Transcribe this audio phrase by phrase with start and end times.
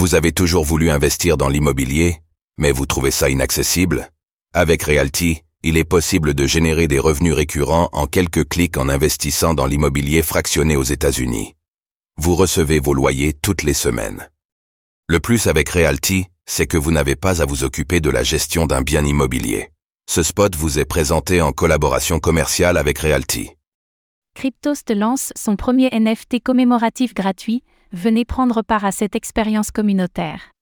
[0.00, 2.22] Vous avez toujours voulu investir dans l'immobilier,
[2.56, 4.08] mais vous trouvez ça inaccessible?
[4.54, 9.52] Avec Realty, il est possible de générer des revenus récurrents en quelques clics en investissant
[9.52, 11.54] dans l'immobilier fractionné aux États-Unis.
[12.16, 14.30] Vous recevez vos loyers toutes les semaines.
[15.06, 18.64] Le plus avec Realty, c'est que vous n'avez pas à vous occuper de la gestion
[18.64, 19.68] d'un bien immobilier.
[20.08, 23.50] Ce spot vous est présenté en collaboration commerciale avec Realty.
[24.34, 27.62] Cryptost lance son premier NFT commémoratif gratuit,
[27.92, 30.52] venez prendre part à cette expérience communautaire.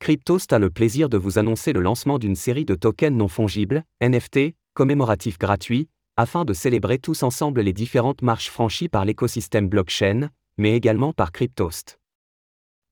[0.00, 3.84] Cryptost a le plaisir de vous annoncer le lancement d'une série de tokens non fongibles,
[4.02, 10.28] NFT, commémoratifs gratuits, afin de célébrer tous ensemble les différentes marches franchies par l'écosystème blockchain,
[10.58, 11.98] mais également par Cryptost.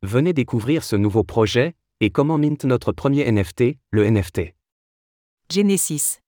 [0.02, 4.54] Venez découvrir ce nouveau projet, et comment mint notre premier NFT, le NFT.
[5.50, 6.20] Genesis.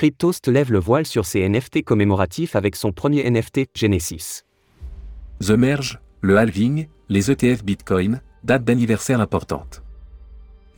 [0.00, 4.44] Cryptost lève le voile sur ses NFT commémoratifs avec son premier NFT, Genesis.
[5.40, 9.82] The Merge, le halving, les ETF Bitcoin, date d'anniversaire importante.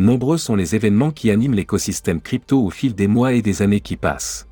[0.01, 3.79] Nombreux sont les événements qui animent l'écosystème crypto au fil des mois et des années
[3.79, 4.49] qui passent.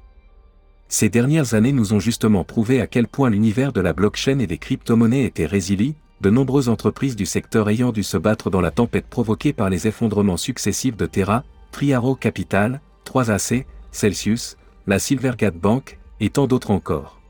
[0.86, 4.46] Ces dernières années nous ont justement prouvé à quel point l'univers de la blockchain et
[4.46, 8.70] des crypto-monnaies était résilient, de nombreuses entreprises du secteur ayant dû se battre dans la
[8.70, 15.98] tempête provoquée par les effondrements successifs de Terra, Triaro Capital, 3AC, Celsius, la Silvergate Bank,
[16.20, 17.20] et tant d'autres encore.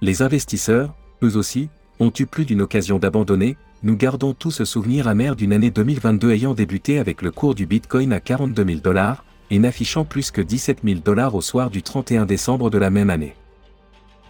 [0.00, 1.68] Les investisseurs, eux aussi,
[2.00, 6.32] ont eu plus d'une occasion d'abandonner, nous gardons tous ce souvenir amer d'une année 2022
[6.32, 10.40] ayant débuté avec le cours du Bitcoin à 42 000 dollars, et n'affichant plus que
[10.40, 13.34] 17 000 dollars au soir du 31 décembre de la même année.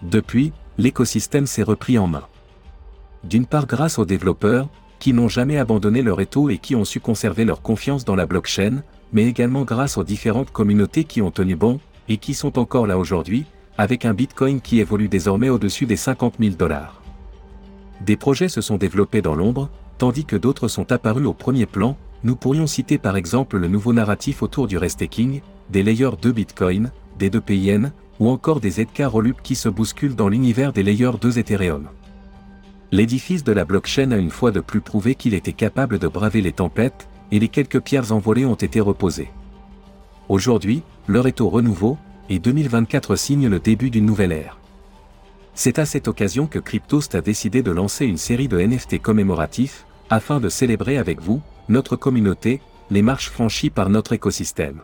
[0.02, 2.26] Depuis, l'écosystème s'est repris en main.
[3.22, 7.00] D'une part grâce aux développeurs, qui n'ont jamais abandonné leur étau et qui ont su
[7.00, 8.82] conserver leur confiance dans la blockchain,
[9.12, 12.98] mais également grâce aux différentes communautés qui ont tenu bon, et qui sont encore là
[12.98, 13.46] aujourd'hui,
[13.78, 17.02] avec un Bitcoin qui évolue désormais au-dessus des 50 000 dollars.
[18.00, 21.96] Des projets se sont développés dans l'ombre, tandis que d'autres sont apparus au premier plan,
[22.22, 26.90] nous pourrions citer par exemple le nouveau narratif autour du restaking, des layers 2 Bitcoin,
[27.18, 31.18] des 2 PIN, ou encore des ZK Rollup qui se bousculent dans l'univers des layers
[31.20, 31.88] 2 Ethereum.
[32.92, 36.40] L'édifice de la blockchain a une fois de plus prouvé qu'il était capable de braver
[36.40, 39.30] les tempêtes, et les quelques pierres envolées ont été reposées.
[40.28, 41.98] Aujourd'hui, l'heure est au renouveau,
[42.30, 44.58] et 2024 signe le début d'une nouvelle ère.
[45.54, 49.84] C'est à cette occasion que Cryptost a décidé de lancer une série de NFT commémoratifs,
[50.10, 54.82] afin de célébrer avec vous, notre communauté, les marches franchies par notre écosystème.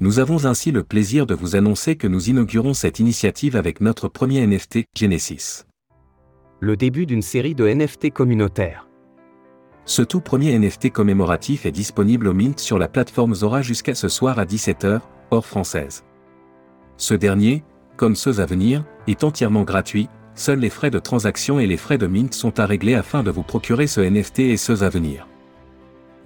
[0.00, 4.08] Nous avons ainsi le plaisir de vous annoncer que nous inaugurons cette initiative avec notre
[4.08, 5.64] premier NFT, Genesis.
[6.60, 8.86] Le début d'une série de NFT communautaires.
[9.84, 14.08] Ce tout premier NFT commémoratif est disponible au Mint sur la plateforme Zora jusqu'à ce
[14.08, 15.00] soir à 17h,
[15.32, 16.04] hors française.
[16.96, 17.64] Ce dernier,
[17.96, 21.98] comme ceux à venir, est entièrement gratuit, seuls les frais de transaction et les frais
[21.98, 25.26] de Mint sont à régler afin de vous procurer ce NFT et ceux à venir.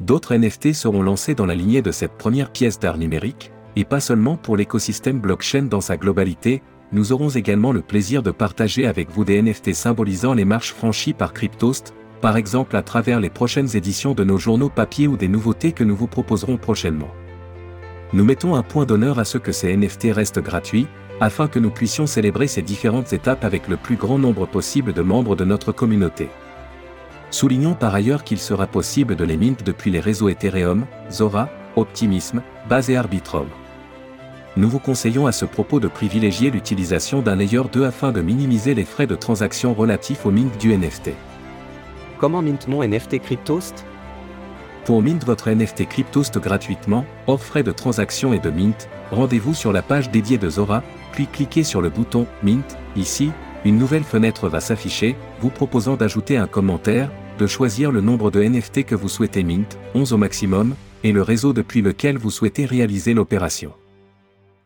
[0.00, 4.00] D'autres NFT seront lancés dans la lignée de cette première pièce d'art numérique, et pas
[4.00, 6.62] seulement pour l'écosystème blockchain dans sa globalité,
[6.92, 11.14] nous aurons également le plaisir de partager avec vous des NFT symbolisant les marches franchies
[11.14, 15.28] par Cryptost, par exemple à travers les prochaines éditions de nos journaux papier ou des
[15.28, 17.10] nouveautés que nous vous proposerons prochainement.
[18.12, 20.86] Nous mettons un point d'honneur à ce que ces NFT restent gratuits,
[21.20, 25.02] afin que nous puissions célébrer ces différentes étapes avec le plus grand nombre possible de
[25.02, 26.28] membres de notre communauté.
[27.30, 32.42] Soulignons par ailleurs qu'il sera possible de les mint depuis les réseaux Ethereum, Zora, Optimism,
[32.68, 33.48] Base et Arbitrum.
[34.56, 38.74] Nous vous conseillons à ce propos de privilégier l'utilisation d'un layer 2 afin de minimiser
[38.74, 41.10] les frais de transaction relatifs au mint du NFT.
[42.18, 43.84] Comment mint mon NFT Cryptost
[44.86, 49.70] Pour mint votre NFT Cryptost gratuitement, hors frais de transaction et de mint, rendez-vous sur
[49.70, 50.82] la page dédiée de Zora,
[51.12, 53.32] puis cliquez sur le bouton Mint, ici,
[53.66, 58.42] une nouvelle fenêtre va s'afficher, vous proposant d'ajouter un commentaire, de choisir le nombre de
[58.42, 62.64] NFT que vous souhaitez mint, 11 au maximum, et le réseau depuis lequel vous souhaitez
[62.64, 63.74] réaliser l'opération.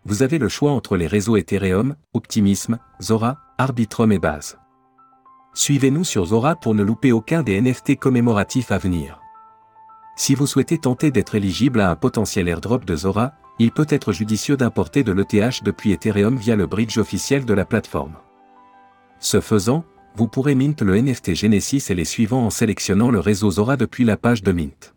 [0.05, 4.60] Vous avez le choix entre les réseaux Ethereum, Optimism, Zora, Arbitrum et Base.
[5.55, 9.21] Suivez-nous sur Zora pour ne louper aucun des NFT commémoratifs à venir.
[10.17, 14.13] Si vous souhaitez tenter d'être éligible à un potentiel airdrop de Zora, il peut être
[14.13, 18.15] judicieux d'importer de l'ETH depuis Ethereum via le bridge officiel de la plateforme.
[19.19, 19.85] Ce faisant,
[20.17, 24.05] vous pourrez mint le NFT Genesis et les suivants en sélectionnant le réseau Zora depuis
[24.05, 24.95] la page de mint.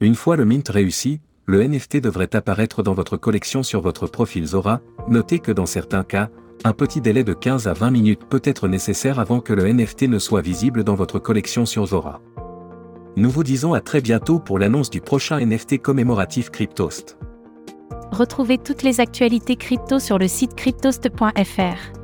[0.00, 4.46] Une fois le mint réussi, le NFT devrait apparaître dans votre collection sur votre profil
[4.46, 6.30] Zora, notez que dans certains cas,
[6.62, 10.02] un petit délai de 15 à 20 minutes peut être nécessaire avant que le NFT
[10.02, 12.20] ne soit visible dans votre collection sur Zora.
[13.16, 17.18] Nous vous disons à très bientôt pour l'annonce du prochain NFT commémoratif Cryptost.
[18.10, 21.94] Retrouvez toutes les actualités crypto sur le site cryptost.fr.